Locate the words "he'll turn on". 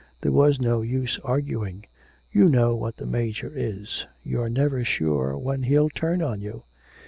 5.61-6.41